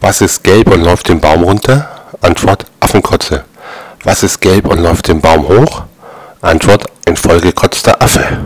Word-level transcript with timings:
Was 0.00 0.20
ist 0.20 0.44
gelb 0.44 0.70
und 0.72 0.84
läuft 0.84 1.08
den 1.08 1.20
Baum 1.20 1.42
runter? 1.42 1.88
Antwort: 2.20 2.66
Affenkotze. 2.80 3.44
Was 4.04 4.22
ist 4.22 4.40
gelb 4.40 4.66
und 4.66 4.80
läuft 4.80 5.08
den 5.08 5.20
Baum 5.20 5.48
hoch? 5.48 5.82
Antwort: 6.40 6.86
Ein 7.06 7.16
vollgekotzter 7.16 8.00
Affe 8.00 8.38